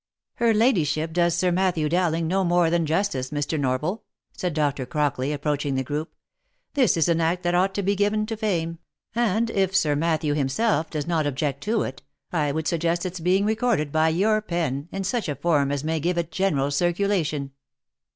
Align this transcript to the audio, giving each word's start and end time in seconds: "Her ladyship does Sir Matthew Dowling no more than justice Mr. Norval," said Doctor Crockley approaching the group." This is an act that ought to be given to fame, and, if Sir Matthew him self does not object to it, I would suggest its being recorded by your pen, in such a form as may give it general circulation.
"Her 0.41 0.51
ladyship 0.51 1.13
does 1.13 1.35
Sir 1.35 1.51
Matthew 1.51 1.87
Dowling 1.87 2.27
no 2.27 2.43
more 2.43 2.71
than 2.71 2.87
justice 2.87 3.29
Mr. 3.29 3.59
Norval," 3.59 4.03
said 4.35 4.55
Doctor 4.55 4.83
Crockley 4.87 5.31
approaching 5.31 5.75
the 5.75 5.83
group." 5.83 6.15
This 6.73 6.97
is 6.97 7.07
an 7.07 7.21
act 7.21 7.43
that 7.43 7.53
ought 7.53 7.75
to 7.75 7.83
be 7.83 7.95
given 7.95 8.25
to 8.25 8.35
fame, 8.35 8.79
and, 9.13 9.51
if 9.51 9.75
Sir 9.75 9.95
Matthew 9.95 10.33
him 10.33 10.49
self 10.49 10.89
does 10.89 11.05
not 11.05 11.27
object 11.27 11.61
to 11.65 11.83
it, 11.83 12.01
I 12.31 12.51
would 12.51 12.67
suggest 12.67 13.05
its 13.05 13.19
being 13.19 13.45
recorded 13.45 13.91
by 13.91 14.09
your 14.09 14.41
pen, 14.41 14.89
in 14.91 15.03
such 15.03 15.29
a 15.29 15.35
form 15.35 15.71
as 15.71 15.83
may 15.83 15.99
give 15.99 16.17
it 16.17 16.31
general 16.31 16.71
circulation. 16.71 17.51